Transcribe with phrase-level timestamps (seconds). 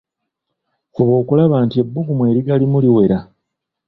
[0.93, 3.19] Fuba okulaba nti ebbugumu erigalimu liwera..